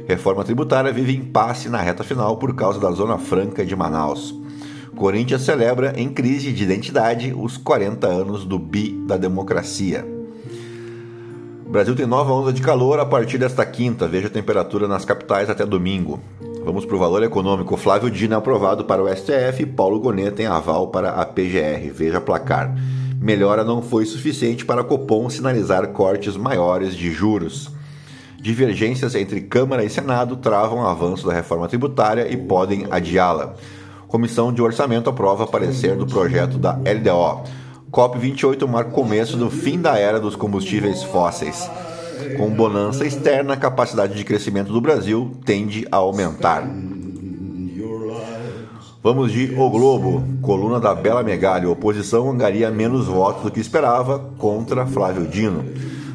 Reforma 0.08 0.44
tributária 0.44 0.92
vive 0.92 1.16
impasse 1.16 1.70
na 1.70 1.80
reta 1.80 2.04
final 2.04 2.36
por 2.38 2.56
causa 2.56 2.80
da 2.80 2.90
Zona 2.90 3.20
Franca 3.20 3.64
de 3.64 3.76
Manaus. 3.76 4.34
Corinthians 4.96 5.44
celebra 5.44 5.94
em 5.96 6.10
crise 6.10 6.52
de 6.52 6.64
identidade 6.64 7.36
os 7.38 7.56
40 7.56 8.08
anos 8.08 8.46
do 8.46 8.58
bi 8.58 9.00
da 9.06 9.16
democracia. 9.16 10.04
O 11.64 11.70
Brasil 11.70 11.96
tem 11.96 12.08
nova 12.08 12.34
onda 12.34 12.52
de 12.52 12.64
calor 12.64 13.00
a 13.00 13.06
partir 13.06 13.38
desta 13.38 13.64
quinta. 13.64 14.08
Veja 14.08 14.26
a 14.26 14.32
temperatura 14.32 14.88
nas 14.88 15.06
capitais 15.06 15.52
até 15.52 15.68
domingo. 15.68 16.20
Vamos 16.66 16.84
para 16.84 16.96
o 16.96 17.00
valor 17.00 17.22
econômico. 17.22 17.78
Flávio 17.78 18.10
Dino 18.10 18.34
é 18.34 18.38
aprovado 18.38 18.86
para 18.86 19.04
o 19.04 19.16
STF, 19.16 19.68
Paulo 19.68 20.00
Gonet 20.00 20.32
tem 20.32 20.48
aval 20.48 20.88
para 20.88 21.12
a 21.12 21.24
PGR. 21.28 21.92
Veja 21.94 22.20
placar. 22.20 22.74
Melhora 23.22 23.66
não 23.66 23.82
foi 23.82 24.06
suficiente 24.06 24.64
para 24.64 24.84
Copom 24.84 25.30
sinalizar 25.30 25.90
cortes 25.90 26.38
maiores 26.38 26.96
de 26.96 27.12
juros. 27.12 27.70
Divergências 28.42 29.14
entre 29.14 29.42
Câmara 29.42 29.84
e 29.84 29.90
Senado 29.90 30.38
travam 30.38 30.80
o 30.80 30.88
avanço 30.88 31.28
da 31.28 31.34
reforma 31.34 31.68
tributária 31.68 32.32
e 32.32 32.38
podem 32.38 32.88
adiá-la. 32.90 33.56
Comissão 34.08 34.54
de 34.54 34.62
Orçamento 34.62 35.10
aprova 35.10 35.46
parecer 35.46 35.98
do 35.98 36.08
projeto 36.08 36.58
da 36.58 36.72
LDO. 36.72 37.44
COP28 37.92 38.66
marca 38.66 38.92
o 38.92 38.94
começo 38.94 39.36
do 39.36 39.50
fim 39.50 39.82
da 39.82 39.98
era 39.98 40.20
dos 40.20 40.38
combustíveis 40.38 41.04
fósseis. 41.04 41.70
Com 42.38 42.50
bonança 42.50 43.06
externa, 43.06 43.54
a 43.54 43.58
capacidade 43.58 44.16
de 44.16 44.24
crescimento 44.24 44.72
do 44.72 44.80
Brasil 44.80 45.32
tende 45.44 45.86
a 45.92 45.98
aumentar. 45.98 46.64
Vamos 49.02 49.32
de 49.32 49.56
O 49.58 49.70
Globo, 49.70 50.26
coluna 50.42 50.78
da 50.78 50.94
Bela 50.94 51.24
Megalho. 51.24 51.72
Oposição 51.72 52.30
angaria 52.30 52.70
menos 52.70 53.08
votos 53.08 53.44
do 53.44 53.52
que 53.52 53.62
esperava 53.62 54.20
contra 54.38 54.86
Flávio 54.86 55.26
Dino. 55.26 55.64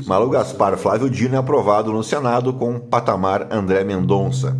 Malu 0.06 0.28
Gaspar 0.28 0.76
Flávio 0.76 1.08
Dino 1.08 1.34
é 1.34 1.38
aprovado 1.38 1.90
no 1.90 2.04
Senado 2.04 2.52
com 2.52 2.78
patamar 2.78 3.48
André 3.50 3.84
Mendonça. 3.84 4.54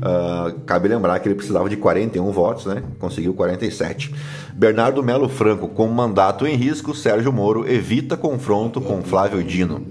Uh, 0.00 0.58
cabe 0.66 0.88
lembrar 0.88 1.20
que 1.20 1.28
ele 1.28 1.36
precisava 1.36 1.68
de 1.68 1.76
41 1.76 2.32
votos, 2.32 2.66
né? 2.66 2.82
Conseguiu 2.98 3.34
47. 3.34 4.12
Bernardo 4.52 5.00
Melo 5.00 5.28
Franco, 5.28 5.68
com 5.68 5.86
mandato 5.86 6.48
em 6.48 6.56
risco, 6.56 6.92
Sérgio 6.92 7.32
Moro 7.32 7.70
evita 7.70 8.16
confronto 8.16 8.80
com 8.80 9.00
Flávio 9.00 9.44
Dino. 9.44 9.86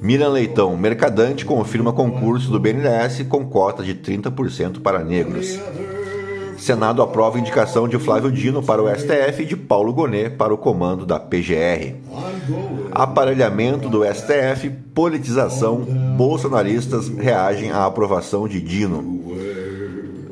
Miriam 0.00 0.30
Leitão, 0.30 0.74
mercadante, 0.78 1.44
confirma 1.44 1.92
concurso 1.92 2.50
do 2.50 2.58
BNDES 2.58 3.26
com 3.28 3.44
cota 3.44 3.82
de 3.82 3.94
30% 3.94 4.80
para 4.80 5.04
negros. 5.04 5.58
Senado 6.68 7.00
aprova 7.00 7.38
indicação 7.38 7.88
de 7.88 7.98
Flávio 7.98 8.30
Dino 8.30 8.62
para 8.62 8.82
o 8.82 8.94
STF 8.94 9.42
e 9.42 9.46
de 9.46 9.56
Paulo 9.56 9.90
Gonet 9.90 10.36
para 10.36 10.52
o 10.52 10.58
comando 10.58 11.06
da 11.06 11.18
PGR. 11.18 11.94
Aparelhamento 12.92 13.88
do 13.88 14.04
STF, 14.04 14.68
politização, 14.94 15.76
bolsonaristas 16.14 17.08
reagem 17.08 17.70
à 17.70 17.86
aprovação 17.86 18.46
de 18.46 18.60
Dino. 18.60 19.24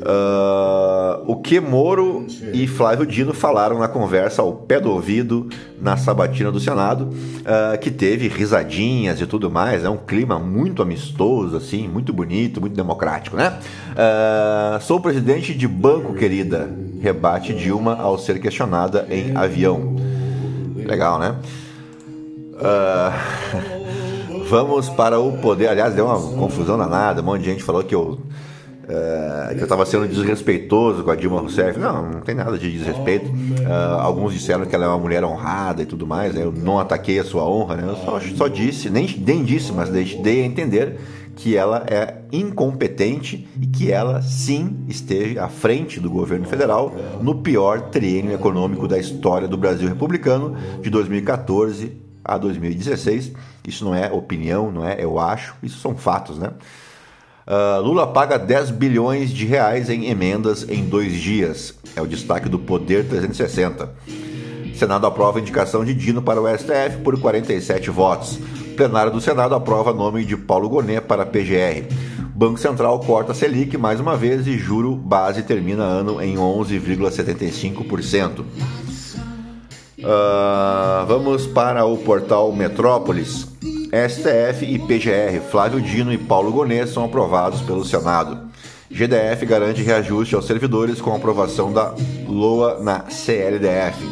Uh, 0.06 1.24
o 1.26 1.34
que 1.34 1.58
Moro 1.58 2.28
e 2.52 2.68
Flávio 2.68 3.04
Dino 3.04 3.34
falaram 3.34 3.80
na 3.80 3.88
conversa 3.88 4.40
ao 4.40 4.52
pé 4.52 4.78
do 4.78 4.92
ouvido 4.92 5.48
na 5.80 5.96
sabatina 5.96 6.52
do 6.52 6.60
Senado, 6.60 7.08
uh, 7.08 7.76
que 7.80 7.90
teve 7.90 8.28
risadinhas 8.28 9.20
e 9.20 9.26
tudo 9.26 9.50
mais, 9.50 9.82
é 9.82 9.90
um 9.90 9.96
clima 9.96 10.38
muito 10.38 10.80
amistoso, 10.80 11.56
assim, 11.56 11.88
muito 11.88 12.12
bonito, 12.12 12.60
muito 12.60 12.76
democrático, 12.76 13.36
né? 13.36 13.58
Uh, 13.90 14.80
sou 14.80 15.00
presidente 15.00 15.52
de 15.52 15.66
banco, 15.66 16.14
querida, 16.14 16.70
rebate 17.02 17.52
Dilma 17.52 17.96
ao 17.96 18.16
ser 18.16 18.38
questionada 18.38 19.08
em 19.10 19.36
avião. 19.36 19.96
Legal, 20.76 21.18
né? 21.18 21.34
vamos 24.48 24.88
para 24.88 25.18
o 25.18 25.32
poder. 25.38 25.68
Aliás, 25.68 25.94
deu 25.94 26.06
uma 26.06 26.38
confusão 26.38 26.78
danada, 26.78 27.20
um 27.20 27.24
monte 27.24 27.40
de 27.40 27.50
gente 27.50 27.64
falou 27.64 27.82
que 27.82 27.94
eu 27.94 28.20
é, 28.88 29.54
que 29.54 29.60
eu 29.60 29.64
estava 29.64 29.84
sendo 29.84 30.06
desrespeitoso 30.06 31.02
com 31.02 31.10
a 31.10 31.16
Dilma 31.16 31.40
Rousseff. 31.40 31.78
Não, 31.78 32.10
não 32.10 32.20
tem 32.20 32.34
nada 32.34 32.56
de 32.56 32.70
desrespeito. 32.70 33.26
Uh, 33.26 34.00
alguns 34.00 34.32
disseram 34.32 34.64
que 34.64 34.74
ela 34.74 34.84
é 34.84 34.88
uma 34.88 34.98
mulher 34.98 35.24
honrada 35.24 35.82
e 35.82 35.86
tudo 35.86 36.06
mais. 36.06 36.34
Né? 36.34 36.44
Eu 36.44 36.52
não 36.52 36.78
ataquei 36.78 37.18
a 37.18 37.24
sua 37.24 37.48
honra, 37.48 37.76
né? 37.76 37.84
eu 37.88 37.96
só, 37.96 38.20
só 38.20 38.48
disse, 38.48 38.88
nem, 38.88 39.08
nem 39.18 39.42
disse, 39.42 39.72
mas 39.72 39.90
dei 39.90 40.42
a 40.42 40.46
entender 40.46 40.98
que 41.34 41.54
ela 41.54 41.84
é 41.86 42.22
incompetente 42.32 43.46
e 43.60 43.66
que 43.66 43.92
ela 43.92 44.22
sim 44.22 44.84
esteve 44.88 45.38
à 45.38 45.48
frente 45.48 46.00
do 46.00 46.08
governo 46.08 46.46
federal 46.46 46.94
no 47.20 47.42
pior 47.42 47.90
triênio 47.90 48.32
econômico 48.32 48.88
da 48.88 48.98
história 48.98 49.46
do 49.46 49.56
Brasil 49.56 49.86
republicano 49.86 50.56
de 50.80 50.88
2014 50.88 51.92
a 52.24 52.38
2016. 52.38 53.32
Isso 53.66 53.84
não 53.84 53.94
é 53.94 54.10
opinião, 54.10 54.72
não 54.72 54.86
é 54.86 54.96
eu 54.98 55.18
acho, 55.18 55.54
isso 55.62 55.78
são 55.78 55.94
fatos, 55.94 56.38
né? 56.38 56.52
Uh, 57.46 57.80
Lula 57.80 58.08
paga 58.08 58.40
10 58.40 58.72
bilhões 58.72 59.30
de 59.30 59.46
reais 59.46 59.88
em 59.88 60.10
emendas 60.10 60.68
em 60.68 60.84
dois 60.84 61.14
dias. 61.14 61.72
É 61.94 62.02
o 62.02 62.06
destaque 62.06 62.48
do 62.48 62.58
Poder 62.58 63.06
360. 63.06 63.88
Senado 64.74 65.06
aprova 65.06 65.38
a 65.38 65.40
indicação 65.40 65.84
de 65.84 65.94
Dino 65.94 66.20
para 66.20 66.42
o 66.42 66.48
STF 66.48 66.96
por 67.04 67.20
47 67.20 67.88
votos. 67.88 68.40
Plenário 68.76 69.12
do 69.12 69.20
Senado 69.20 69.54
aprova 69.54 69.94
nome 69.94 70.24
de 70.24 70.36
Paulo 70.36 70.68
Gonet 70.68 71.02
para 71.02 71.22
a 71.22 71.26
PGR. 71.26 71.86
Banco 72.34 72.58
Central 72.58 72.98
corta 73.00 73.32
Selic 73.32 73.78
mais 73.78 74.00
uma 74.00 74.16
vez 74.16 74.48
e 74.48 74.58
juro 74.58 74.96
base 74.96 75.44
termina 75.44 75.84
ano 75.84 76.20
em 76.20 76.34
11,75%. 76.36 78.44
Uh, 79.98 81.06
vamos 81.06 81.46
para 81.46 81.86
o 81.86 81.96
portal 81.96 82.52
Metrópolis. 82.52 83.55
STF 83.86 84.64
e 84.64 84.78
PGR, 84.78 85.40
Flávio 85.50 85.80
Dino 85.80 86.12
e 86.12 86.18
Paulo 86.18 86.50
Gonet 86.50 86.88
são 86.88 87.04
aprovados 87.04 87.60
pelo 87.60 87.84
Senado. 87.84 88.48
GDF 88.90 89.46
garante 89.46 89.82
reajuste 89.82 90.34
aos 90.34 90.46
servidores 90.46 91.00
com 91.00 91.14
aprovação 91.14 91.72
da 91.72 91.94
LOA 92.26 92.80
na 92.80 93.08
CLDF. 93.08 94.04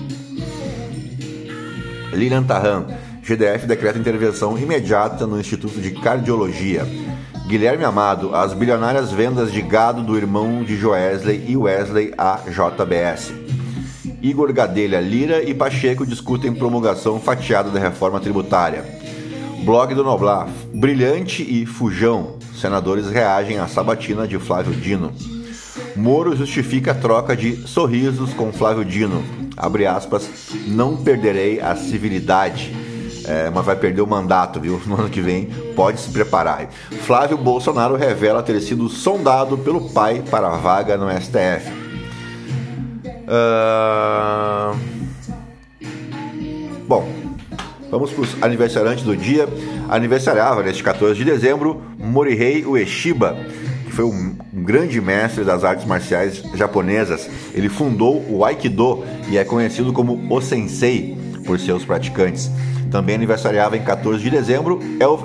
Lilian 2.12 2.44
Tarran, 2.44 2.86
GDF 3.22 3.66
decreta 3.66 3.98
intervenção 3.98 4.56
imediata 4.56 5.26
no 5.26 5.40
Instituto 5.40 5.80
de 5.80 5.90
Cardiologia. 5.90 6.86
Guilherme 7.48 7.84
Amado, 7.84 8.34
as 8.34 8.54
bilionárias 8.54 9.12
vendas 9.12 9.52
de 9.52 9.60
gado 9.60 10.02
do 10.02 10.16
irmão 10.16 10.62
de 10.62 10.76
Joesley 10.76 11.44
e 11.48 11.56
Wesley 11.56 12.14
à 12.16 12.40
JBS. 12.46 13.32
Igor 14.22 14.52
Gadelha 14.52 15.00
Lira 15.00 15.42
e 15.42 15.52
Pacheco 15.52 16.06
discutem 16.06 16.54
promulgação 16.54 17.20
fatiada 17.20 17.70
da 17.70 17.80
reforma 17.80 18.20
tributária. 18.20 18.84
Blog 19.64 19.94
do 19.94 20.04
Noblar. 20.04 20.46
Brilhante 20.74 21.42
e 21.42 21.64
Fujão. 21.64 22.36
Senadores 22.54 23.08
reagem 23.10 23.58
à 23.58 23.66
sabatina 23.66 24.28
de 24.28 24.38
Flávio 24.38 24.74
Dino. 24.74 25.10
Moro 25.96 26.36
justifica 26.36 26.90
a 26.90 26.94
troca 26.94 27.34
de 27.34 27.56
sorrisos 27.66 28.34
com 28.34 28.52
Flávio 28.52 28.84
Dino. 28.84 29.24
Abre 29.56 29.86
aspas, 29.86 30.28
não 30.66 30.98
perderei 30.98 31.62
a 31.62 31.74
civilidade. 31.76 32.76
É, 33.26 33.48
mas 33.48 33.64
vai 33.64 33.74
perder 33.74 34.02
o 34.02 34.06
mandato, 34.06 34.60
viu? 34.60 34.78
No 34.84 34.96
ano 34.96 35.08
que 35.08 35.22
vem, 35.22 35.46
pode 35.74 35.98
se 35.98 36.10
preparar. 36.10 36.68
Flávio 37.06 37.38
Bolsonaro 37.38 37.96
revela 37.96 38.42
ter 38.42 38.60
sido 38.60 38.86
sondado 38.90 39.56
pelo 39.56 39.88
pai 39.92 40.22
para 40.30 40.48
a 40.48 40.58
vaga 40.58 40.98
no 40.98 41.08
STF. 41.10 41.72
Uh... 43.26 44.78
Bom, 46.86 47.08
Vamos 47.94 48.10
para 48.10 48.22
os 48.22 48.42
aniversariantes 48.42 49.04
do 49.04 49.16
dia. 49.16 49.48
aniversariava 49.88 50.64
neste 50.64 50.82
14 50.82 51.16
de 51.16 51.24
dezembro 51.24 51.80
Morihei 51.96 52.66
Ueshiba, 52.66 53.38
que 53.86 53.92
foi 53.92 54.04
um, 54.04 54.34
grande 54.52 55.00
mestre 55.00 55.44
das 55.44 55.62
artes 55.62 55.86
marciais 55.86 56.42
japonesas. 56.56 57.30
Ele 57.54 57.68
fundou 57.68 58.20
o 58.28 58.44
Aikido 58.44 59.04
e 59.28 59.38
é 59.38 59.44
conhecido 59.44 59.92
como 59.92 60.26
o 60.28 60.40
Sensei 60.40 61.16
por 61.46 61.60
seus 61.60 61.84
praticantes. 61.84 62.50
Também 62.90 63.14
aniversariava 63.14 63.76
em 63.76 63.84
14 63.84 64.20
de 64.20 64.28
dezembro 64.28 64.80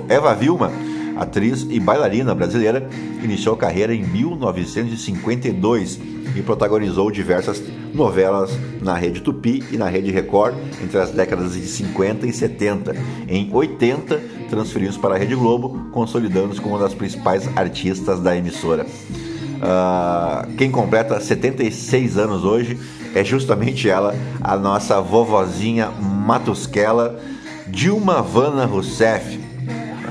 Eva 0.08 0.32
Vilma, 0.36 0.70
atriz 1.16 1.66
e 1.68 1.80
bailarina 1.80 2.36
brasileira, 2.36 2.88
iniciou 3.20 3.56
carreira 3.56 3.92
em 3.92 4.04
1952 4.04 5.98
e 6.34 6.42
protagonizou 6.42 7.10
diversas 7.10 7.62
novelas 7.92 8.50
na 8.80 8.94
Rede 8.94 9.20
Tupi 9.20 9.64
e 9.70 9.76
na 9.76 9.88
Rede 9.88 10.10
Record 10.10 10.54
entre 10.82 10.98
as 10.98 11.10
décadas 11.10 11.54
de 11.54 11.66
50 11.66 12.26
e 12.26 12.32
70. 12.32 12.94
Em 13.28 13.48
80, 13.52 14.20
transferiu-se 14.48 14.98
para 14.98 15.14
a 15.14 15.18
Rede 15.18 15.34
Globo, 15.34 15.90
consolidando-se 15.92 16.60
como 16.60 16.74
uma 16.74 16.82
das 16.82 16.94
principais 16.94 17.48
artistas 17.56 18.20
da 18.20 18.36
emissora. 18.36 18.84
Uh, 18.84 20.54
quem 20.56 20.70
completa 20.70 21.20
76 21.20 22.16
anos 22.16 22.44
hoje 22.44 22.78
é 23.14 23.22
justamente 23.22 23.88
ela, 23.88 24.14
a 24.40 24.56
nossa 24.56 25.00
vovozinha 25.00 25.90
Matusquela, 25.90 27.20
Dilma 27.66 28.22
Vana 28.22 28.64
Rousseff, 28.64 29.38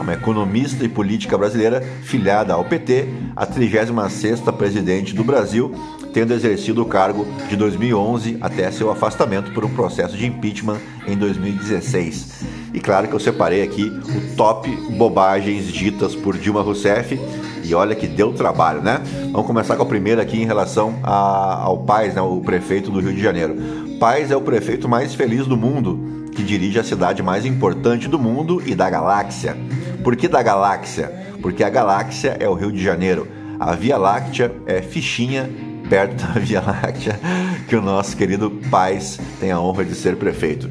uma 0.09 0.13
economista 0.13 0.83
e 0.83 0.89
política 0.89 1.37
brasileira 1.37 1.81
filiada 2.03 2.53
ao 2.53 2.65
PT, 2.65 3.07
a 3.35 3.45
36ª 3.45 4.51
presidente 4.53 5.13
do 5.13 5.23
Brasil, 5.23 5.73
tendo 6.13 6.33
exercido 6.33 6.81
o 6.81 6.85
cargo 6.85 7.27
de 7.47 7.55
2011 7.55 8.37
até 8.41 8.71
seu 8.71 8.89
afastamento 8.91 9.51
por 9.51 9.63
um 9.65 9.69
processo 9.69 10.17
de 10.17 10.25
impeachment 10.25 10.77
em 11.07 11.17
2016. 11.17 12.43
E 12.73 12.79
claro 12.79 13.07
que 13.07 13.13
eu 13.13 13.19
separei 13.19 13.63
aqui 13.63 13.85
o 13.85 14.35
top 14.35 14.69
bobagens 14.91 15.71
ditas 15.71 16.15
por 16.15 16.37
Dilma 16.37 16.61
Rousseff 16.61 17.19
e 17.63 17.73
olha 17.73 17.95
que 17.95 18.07
deu 18.07 18.33
trabalho, 18.33 18.81
né? 18.81 19.01
Vamos 19.31 19.45
começar 19.45 19.75
com 19.75 19.83
a 19.83 19.85
primeira 19.85 20.21
aqui 20.21 20.41
em 20.41 20.45
relação 20.45 20.99
a, 21.03 21.63
ao 21.63 21.79
Paz, 21.79 22.15
né, 22.15 22.21
o 22.21 22.41
prefeito 22.41 22.89
do 22.89 22.99
Rio 22.99 23.13
de 23.13 23.21
Janeiro. 23.21 23.55
Paz 23.99 24.31
é 24.31 24.35
o 24.35 24.41
prefeito 24.41 24.87
mais 24.87 25.13
feliz 25.13 25.45
do 25.45 25.57
mundo, 25.57 26.29
que 26.31 26.41
dirige 26.41 26.79
a 26.79 26.83
cidade 26.83 27.21
mais 27.21 27.45
importante 27.45 28.07
do 28.07 28.17
mundo 28.17 28.61
e 28.65 28.73
da 28.73 28.89
galáxia. 28.89 29.57
Por 30.03 30.15
que 30.15 30.27
da 30.27 30.41
galáxia? 30.41 31.11
Porque 31.41 31.63
a 31.63 31.69
galáxia 31.69 32.37
é 32.39 32.47
o 32.47 32.53
Rio 32.53 32.71
de 32.71 32.81
Janeiro. 32.81 33.27
A 33.59 33.75
Via 33.75 33.97
Láctea 33.97 34.51
é 34.65 34.81
fichinha 34.81 35.49
perto 35.89 36.15
da 36.15 36.33
Via 36.39 36.61
Láctea 36.61 37.19
que 37.67 37.75
o 37.75 37.81
nosso 37.81 38.15
querido 38.15 38.51
Paz 38.69 39.19
tem 39.39 39.51
a 39.51 39.59
honra 39.59 39.83
de 39.83 39.95
ser 39.95 40.15
prefeito. 40.15 40.69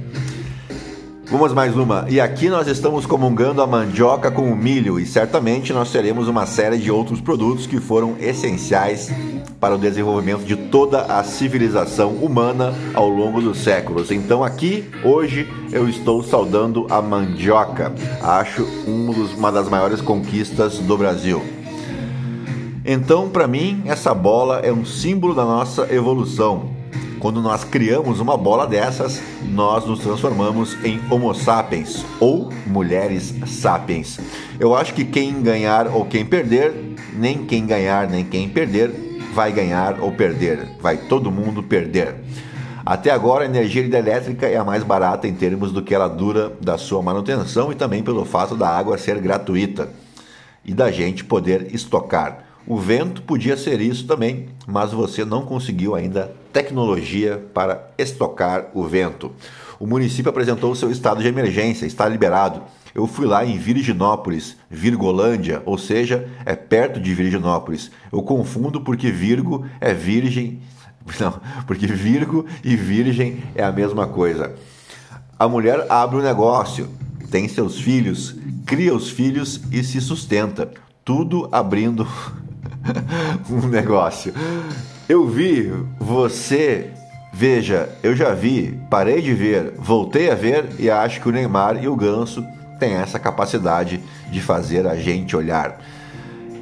Vamos 1.30 1.52
mais 1.52 1.76
uma. 1.76 2.06
E 2.08 2.18
aqui 2.22 2.48
nós 2.48 2.66
estamos 2.66 3.04
comungando 3.04 3.60
a 3.60 3.66
mandioca 3.66 4.30
com 4.30 4.50
o 4.50 4.56
milho 4.56 4.98
e 4.98 5.04
certamente 5.04 5.75
nós 5.75 5.92
teremos 5.92 6.26
uma 6.26 6.46
série 6.46 6.78
de 6.78 6.90
outros 6.90 7.20
produtos 7.20 7.66
que 7.66 7.78
foram 7.78 8.16
essenciais 8.18 9.10
para 9.60 9.75
o 9.75 9.78
desenvolvimento 9.78 10.44
de 10.44 10.56
toda 10.56 11.02
a 11.02 11.22
civilização 11.22 12.12
humana 12.12 12.72
ao 12.94 13.10
longo 13.10 13.42
dos 13.42 13.58
séculos. 13.58 14.10
Então 14.10 14.42
aqui 14.42 14.88
hoje 15.04 15.46
eu 15.70 15.87
estou 15.87 16.22
saudando 16.22 16.87
a 16.88 17.02
mandioca. 17.02 17.92
Acho 18.22 18.62
um 18.87 19.11
uma 19.37 19.52
das 19.52 19.68
maiores 19.68 20.00
conquistas 20.00 20.78
do 20.78 20.96
Brasil. 20.96 21.58
Então, 22.90 23.29
para 23.29 23.46
mim, 23.46 23.83
essa 23.85 24.14
bola 24.14 24.61
é 24.61 24.72
um 24.72 24.83
símbolo 24.83 25.35
da 25.35 25.44
nossa 25.44 25.92
evolução 25.92 26.70
quando 27.18 27.42
nós 27.42 27.64
criamos 27.64 28.18
uma 28.18 28.35
bola 28.35 28.66
dessas, 28.66 29.20
nós 29.42 29.85
nos 29.85 29.98
transformamos 29.98 30.74
em 30.85 30.98
Homo 31.11 31.35
sapiens 31.35 32.05
ou 32.18 32.51
mulheres 32.66 33.35
sapiens. 33.46 34.18
Eu 34.59 34.74
acho 34.74 34.94
que 34.94 35.05
quem 35.05 35.42
ganhar 35.42 35.88
ou 35.88 36.07
quem 36.07 36.24
perder, 36.24 36.72
nem 37.14 37.44
quem 37.44 37.66
ganhar 37.66 38.09
nem 38.09 38.24
quem 38.24 38.48
perder 38.48 38.90
vai 39.35 39.53
ganhar 39.53 40.01
ou 40.01 40.12
perder, 40.12 40.77
vai 40.81 40.96
todo 40.96 41.31
mundo 41.31 41.62
perder. 41.62 42.14
Até 42.87 43.11
agora, 43.11 43.44
a 43.44 43.48
energia 43.48 43.83
hidrelétrica 43.83 44.46
é 44.46 44.57
a 44.57 44.64
mais 44.64 44.83
barata 44.83 45.29
em 45.29 45.35
termos 45.35 45.72
do 45.72 45.83
que 45.83 45.94
ela 45.94 46.09
dura 46.09 46.53
da 46.59 46.79
sua 46.79 47.03
manutenção 47.03 47.70
e 47.70 47.74
também 47.74 48.03
pelo 48.03 48.24
fato 48.24 48.57
da 48.57 48.68
água 48.68 48.96
ser 48.96 49.20
gratuita 49.20 49.90
e 50.64 50.72
da 50.72 50.90
gente 50.90 51.22
poder 51.22 51.74
estocar. 51.74 52.47
O 52.70 52.76
vento 52.76 53.22
podia 53.22 53.57
ser 53.57 53.81
isso 53.81 54.07
também, 54.07 54.50
mas 54.66 54.92
você 54.92 55.24
não 55.24 55.40
conseguiu 55.40 55.94
ainda 55.94 56.31
tecnologia 56.52 57.42
para 57.54 57.88
estocar 57.96 58.66
o 58.74 58.85
vento. 58.85 59.33
O 59.81 59.87
município 59.87 60.28
apresentou 60.28 60.74
seu 60.74 60.90
estado 60.90 61.22
de 61.22 61.28
emergência, 61.28 61.87
está 61.87 62.07
liberado. 62.07 62.61
Eu 62.94 63.07
fui 63.07 63.24
lá 63.24 63.42
em 63.42 63.57
Virginópolis, 63.57 64.54
Virgolândia, 64.68 65.62
ou 65.64 65.78
seja, 65.78 66.28
é 66.44 66.54
perto 66.54 67.00
de 67.00 67.14
Virginópolis. 67.14 67.90
Eu 68.12 68.22
confundo 68.22 68.83
porque 68.83 69.11
Virgo 69.11 69.64
é 69.81 69.94
virgem, 69.94 70.61
não, 71.18 71.40
porque 71.66 71.87
Virgo 71.87 72.44
e 72.62 72.76
virgem 72.76 73.42
é 73.54 73.64
a 73.64 73.72
mesma 73.72 74.07
coisa. 74.09 74.54
A 75.38 75.48
mulher 75.48 75.87
abre 75.88 76.18
um 76.18 76.22
negócio, 76.22 76.87
tem 77.31 77.48
seus 77.48 77.81
filhos, 77.81 78.37
cria 78.66 78.94
os 78.94 79.09
filhos 79.09 79.59
e 79.72 79.83
se 79.83 80.02
sustenta, 80.02 80.70
tudo 81.02 81.48
abrindo 81.50 82.07
um 83.50 83.66
negócio. 83.66 84.33
Eu 85.09 85.26
vi 85.26 85.72
você, 85.98 86.90
veja, 87.33 87.88
eu 88.02 88.14
já 88.14 88.35
vi, 88.35 88.78
parei 88.90 89.22
de 89.22 89.33
ver, 89.33 89.72
voltei 89.78 90.31
a 90.31 90.35
ver 90.35 90.66
e 90.78 90.90
acho 90.90 91.20
que 91.20 91.28
o 91.28 91.33
Neymar 91.33 91.83
e 91.83 91.88
o 91.88 91.96
Ganso 91.96 92.44
têm 92.78 92.94
essa 92.94 93.18
capacidade 93.18 94.00
de 94.31 94.40
fazer 94.40 94.87
a 94.87 94.96
gente 94.96 95.37
olhar. 95.37 95.81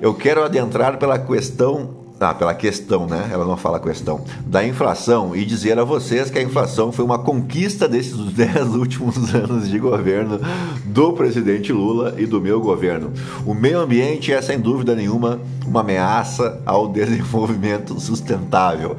Eu 0.01 0.15
quero 0.15 0.45
adentrar 0.45 0.99
pela 0.99 1.19
questão 1.19 2.06
ah, 2.19 2.33
pela 2.33 2.55
questão, 2.55 3.07
né? 3.07 3.29
Ela 3.31 3.45
não 3.45 3.57
fala 3.57 3.79
questão. 3.79 4.25
Da 4.47 4.67
inflação 4.67 5.37
e 5.37 5.45
dizer 5.45 5.79
a 5.79 5.85
vocês 5.85 6.31
que 6.31 6.39
a 6.39 6.43
inflação 6.43 6.91
foi 6.91 7.05
uma 7.05 7.19
conquista 7.19 7.89
desses 7.89 8.17
10 8.33 8.75
últimos 8.75 9.35
anos 9.35 9.69
de 9.69 9.79
governo 9.79 10.41
do 10.85 11.13
presidente 11.13 11.73
Lula 11.73 12.15
e 12.17 12.27
do 12.27 12.41
meu 12.41 12.61
governo. 12.61 13.13
O 13.45 13.55
meio 13.55 13.81
ambiente 13.81 14.33
é, 14.33 14.41
sem 14.41 14.59
dúvida 14.59 14.95
nenhuma, 14.95 15.41
uma 15.67 15.81
ameaça 15.81 16.61
ao 16.65 16.89
desenvolvimento 16.89 18.01
sustentável. 18.01 18.97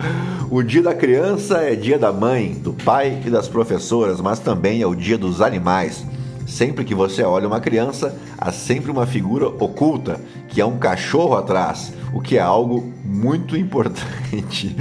O 0.49 0.61
dia 0.61 0.83
da 0.83 0.93
criança 0.93 1.57
é 1.57 1.75
dia 1.75 1.97
da 1.97 2.11
mãe, 2.11 2.53
do 2.53 2.73
pai 2.73 3.21
e 3.25 3.29
das 3.29 3.47
professoras, 3.47 4.21
mas 4.21 4.39
também 4.39 4.81
é 4.81 4.87
o 4.87 4.95
dia 4.95 5.17
dos 5.17 5.41
animais. 5.41 6.05
Sempre 6.47 6.85
que 6.85 6.95
você 6.95 7.23
olha 7.23 7.45
uma 7.45 7.59
criança, 7.59 8.17
há 8.37 8.53
sempre 8.53 8.89
uma 8.89 9.05
figura 9.05 9.49
oculta, 9.49 10.21
que 10.47 10.61
é 10.61 10.65
um 10.65 10.77
cachorro 10.77 11.35
atrás, 11.35 11.91
o 12.13 12.21
que 12.21 12.37
é 12.37 12.41
algo 12.41 12.93
muito 13.03 13.57
importante. 13.57 14.73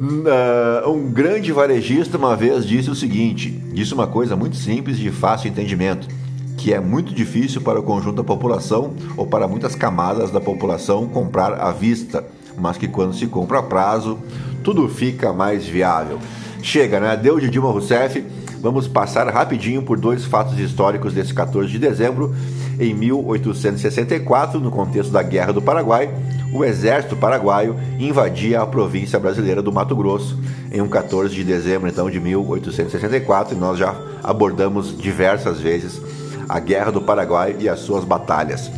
Uh, 0.00 0.88
um 0.90 1.10
grande 1.10 1.52
varejista 1.52 2.16
uma 2.16 2.34
vez 2.34 2.66
disse 2.66 2.88
o 2.88 2.94
seguinte: 2.94 3.50
disse 3.74 3.92
uma 3.92 4.06
coisa 4.06 4.34
muito 4.34 4.56
simples 4.56 4.96
e 4.96 5.02
de 5.02 5.10
fácil 5.10 5.48
entendimento, 5.48 6.08
que 6.56 6.72
é 6.72 6.80
muito 6.80 7.12
difícil 7.12 7.60
para 7.60 7.78
o 7.78 7.82
conjunto 7.82 8.16
da 8.16 8.24
população 8.24 8.94
ou 9.18 9.26
para 9.26 9.46
muitas 9.46 9.74
camadas 9.74 10.30
da 10.30 10.40
população 10.40 11.06
comprar 11.06 11.60
à 11.60 11.72
vista, 11.72 12.24
mas 12.56 12.78
que 12.78 12.88
quando 12.88 13.14
se 13.14 13.26
compra 13.26 13.58
a 13.58 13.62
prazo, 13.62 14.18
tudo 14.64 14.88
fica 14.88 15.30
mais 15.30 15.66
viável. 15.66 16.18
Chega, 16.62 17.00
né? 17.00 17.16
Deu 17.16 17.38
de 17.38 17.50
Dilma 17.50 17.70
Rousseff 17.70 18.24
Vamos 18.60 18.86
passar 18.86 19.26
rapidinho 19.28 19.82
por 19.82 19.98
dois 19.98 20.24
fatos 20.24 20.58
históricos 20.58 21.14
desse 21.14 21.32
14 21.32 21.70
de 21.70 21.78
dezembro. 21.78 22.34
Em 22.78 22.92
1864, 22.92 24.60
no 24.60 24.70
contexto 24.70 25.10
da 25.10 25.22
Guerra 25.22 25.52
do 25.52 25.62
Paraguai, 25.62 26.10
o 26.52 26.64
exército 26.64 27.16
paraguaio 27.16 27.76
invadia 27.98 28.60
a 28.60 28.66
província 28.66 29.18
brasileira 29.18 29.62
do 29.62 29.72
Mato 29.72 29.94
Grosso 29.96 30.38
em 30.72 30.80
um 30.80 30.88
14 30.88 31.34
de 31.34 31.44
dezembro 31.44 31.88
então 31.88 32.10
de 32.10 32.20
1864 32.20 33.54
e 33.54 33.58
nós 33.58 33.78
já 33.78 33.94
abordamos 34.22 34.96
diversas 34.96 35.60
vezes 35.60 36.00
a 36.48 36.58
Guerra 36.58 36.90
do 36.90 37.00
Paraguai 37.00 37.56
e 37.58 37.68
as 37.68 37.80
suas 37.80 38.04
batalhas. 38.04 38.70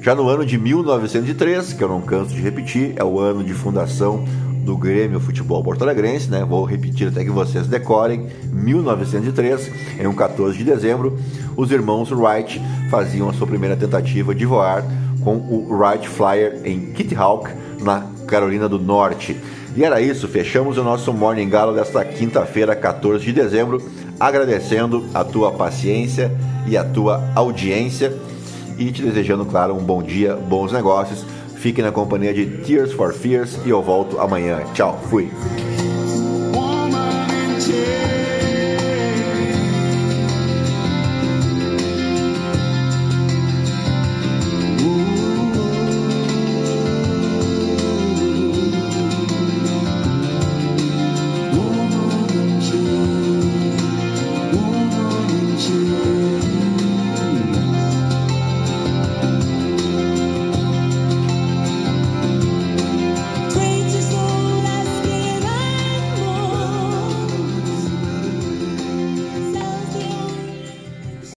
Já 0.00 0.14
no 0.14 0.28
ano 0.28 0.46
de 0.46 0.56
1903, 0.56 1.74
que 1.74 1.84
eu 1.84 1.88
não 1.88 2.00
canso 2.00 2.34
de 2.34 2.40
repetir, 2.40 2.94
é 2.96 3.04
o 3.04 3.20
ano 3.20 3.44
de 3.44 3.52
fundação 3.52 4.24
do 4.64 4.76
Grêmio 4.76 5.20
Futebol 5.20 5.62
Porto 5.62 5.82
Alegrense, 5.82 6.30
né? 6.30 6.44
Vou 6.44 6.64
repetir 6.64 7.08
até 7.08 7.24
que 7.24 7.30
vocês 7.30 7.66
decorem. 7.66 8.28
1903, 8.52 9.70
em 10.00 10.06
um 10.06 10.14
14 10.14 10.56
de 10.56 10.64
dezembro, 10.64 11.18
os 11.56 11.70
irmãos 11.70 12.10
Wright 12.10 12.60
faziam 12.90 13.28
a 13.28 13.32
sua 13.32 13.46
primeira 13.46 13.76
tentativa 13.76 14.34
de 14.34 14.44
voar 14.44 14.84
com 15.22 15.36
o 15.36 15.74
Wright 15.74 16.08
Flyer 16.08 16.60
em 16.64 16.92
Kitty 16.92 17.14
Hawk, 17.14 17.50
na 17.80 18.06
Carolina 18.26 18.68
do 18.68 18.78
Norte. 18.78 19.36
E 19.76 19.84
era 19.84 20.00
isso, 20.00 20.26
fechamos 20.26 20.78
o 20.78 20.82
nosso 20.82 21.12
Morning 21.12 21.48
Galo 21.48 21.74
desta 21.74 22.04
quinta-feira, 22.04 22.74
14 22.74 23.24
de 23.24 23.32
dezembro, 23.32 23.80
agradecendo 24.18 25.06
a 25.14 25.24
tua 25.24 25.52
paciência 25.52 26.30
e 26.66 26.76
a 26.76 26.84
tua 26.84 27.30
audiência 27.34 28.12
e 28.78 28.90
te 28.90 29.02
desejando, 29.02 29.44
claro, 29.44 29.74
um 29.74 29.84
bom 29.84 30.02
dia, 30.02 30.34
bons 30.34 30.72
negócios 30.72 31.24
Fique 31.60 31.82
na 31.82 31.92
companhia 31.92 32.32
de 32.32 32.46
Tears 32.46 32.90
for 32.90 33.12
Fears 33.12 33.58
e 33.66 33.68
eu 33.68 33.82
volto 33.82 34.18
amanhã. 34.18 34.62
Tchau, 34.72 34.98
fui. 35.10 35.28